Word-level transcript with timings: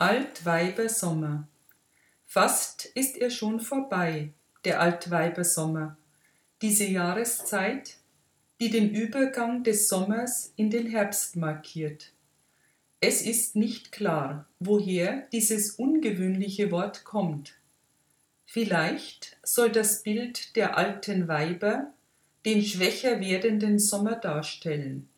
Altweibersommer. 0.00 1.46
Fast 2.26 2.86
ist 2.86 3.18
er 3.18 3.28
schon 3.28 3.60
vorbei, 3.60 4.32
der 4.64 4.80
Altweibersommer, 4.80 5.98
diese 6.62 6.86
Jahreszeit, 6.86 7.98
die 8.60 8.70
den 8.70 8.94
Übergang 8.94 9.62
des 9.62 9.90
Sommers 9.90 10.54
in 10.56 10.70
den 10.70 10.86
Herbst 10.86 11.36
markiert. 11.36 12.12
Es 13.00 13.20
ist 13.20 13.56
nicht 13.56 13.92
klar, 13.92 14.46
woher 14.58 15.28
dieses 15.32 15.72
ungewöhnliche 15.72 16.70
Wort 16.70 17.04
kommt. 17.04 17.52
Vielleicht 18.46 19.36
soll 19.42 19.70
das 19.70 20.02
Bild 20.02 20.56
der 20.56 20.78
alten 20.78 21.28
Weiber 21.28 21.92
den 22.46 22.64
schwächer 22.64 23.20
werdenden 23.20 23.78
Sommer 23.78 24.16
darstellen. 24.16 25.10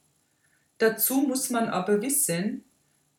Dazu 0.79 1.21
muss 1.21 1.51
man 1.51 1.69
aber 1.69 2.03
wissen, 2.03 2.65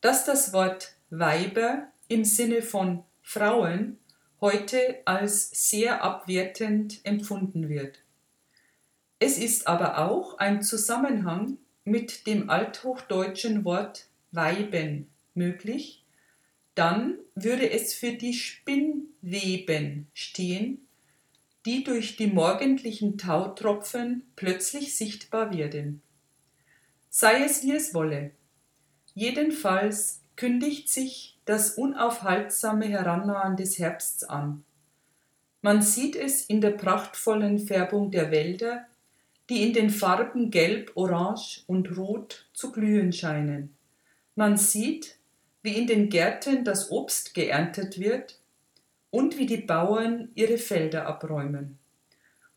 dass 0.02 0.26
das 0.26 0.52
Wort 0.52 0.93
Weiber 1.10 1.88
im 2.08 2.24
Sinne 2.24 2.62
von 2.62 3.04
Frauen 3.22 3.98
heute 4.40 4.98
als 5.04 5.50
sehr 5.70 6.02
abwertend 6.02 7.00
empfunden 7.04 7.68
wird. 7.68 8.00
Es 9.18 9.38
ist 9.38 9.66
aber 9.66 9.98
auch 9.98 10.38
ein 10.38 10.62
Zusammenhang 10.62 11.58
mit 11.84 12.26
dem 12.26 12.50
althochdeutschen 12.50 13.64
Wort 13.64 14.06
Weiben 14.32 15.08
möglich, 15.34 16.04
dann 16.74 17.18
würde 17.34 17.70
es 17.70 17.94
für 17.94 18.12
die 18.12 18.34
Spinnweben 18.34 20.08
stehen, 20.12 20.86
die 21.64 21.84
durch 21.84 22.16
die 22.16 22.26
morgendlichen 22.26 23.16
Tautropfen 23.16 24.22
plötzlich 24.36 24.96
sichtbar 24.96 25.56
werden. 25.56 26.02
Sei 27.10 27.44
es 27.44 27.62
wie 27.62 27.72
es 27.72 27.94
wolle. 27.94 28.32
Jedenfalls 29.14 30.20
kündigt 30.36 30.88
sich 30.88 31.38
das 31.44 31.72
unaufhaltsame 31.72 32.86
Herannahen 32.86 33.56
des 33.56 33.78
Herbsts 33.78 34.24
an. 34.24 34.64
Man 35.62 35.82
sieht 35.82 36.16
es 36.16 36.44
in 36.44 36.60
der 36.60 36.72
prachtvollen 36.72 37.58
Färbung 37.58 38.10
der 38.10 38.30
Wälder, 38.30 38.86
die 39.48 39.62
in 39.62 39.72
den 39.72 39.90
Farben 39.90 40.50
Gelb, 40.50 40.92
Orange 40.94 41.62
und 41.66 41.96
Rot 41.96 42.46
zu 42.52 42.72
glühen 42.72 43.12
scheinen. 43.12 43.74
Man 44.34 44.56
sieht, 44.56 45.16
wie 45.62 45.76
in 45.76 45.86
den 45.86 46.08
Gärten 46.08 46.64
das 46.64 46.90
Obst 46.90 47.34
geerntet 47.34 47.98
wird 47.98 48.38
und 49.10 49.38
wie 49.38 49.46
die 49.46 49.58
Bauern 49.58 50.30
ihre 50.34 50.58
Felder 50.58 51.06
abräumen. 51.06 51.78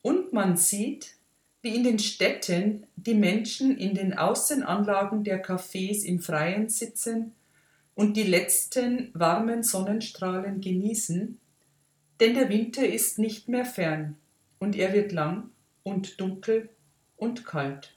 Und 0.02 0.34
man 0.34 0.58
sieht, 0.58 1.16
wie 1.62 1.76
in 1.76 1.84
den 1.84 2.00
Städten 2.00 2.88
die 2.96 3.14
Menschen 3.14 3.78
in 3.78 3.94
den 3.94 4.18
Außenanlagen 4.18 5.24
der 5.24 5.44
Cafés 5.44 6.04
im 6.04 6.20
Freien 6.20 6.70
sitzen 6.70 7.34
und 7.98 8.16
die 8.16 8.24
letzten 8.24 9.10
warmen 9.16 9.64
Sonnenstrahlen 9.64 10.62
genießen, 10.62 11.40
denn 12.20 12.34
der 12.36 12.48
Winter 12.48 12.88
ist 12.88 13.18
nicht 13.18 13.50
mehr 13.50 13.66
fern 13.66 14.18
und 14.60 14.76
er 14.76 14.94
wird 14.94 15.12
lang 15.12 15.50
und 15.82 16.22
dunkel 16.22 16.70
und 17.16 17.44
kalt. 17.44 17.97